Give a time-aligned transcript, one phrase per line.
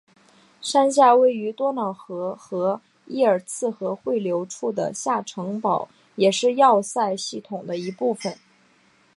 [0.63, 8.35] 山下位于多瑙河和伊尔茨河汇流处的下城堡也是要塞系统的一部分。